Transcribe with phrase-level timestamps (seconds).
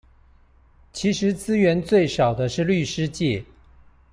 [0.91, 3.45] 其實資源最少的是律師界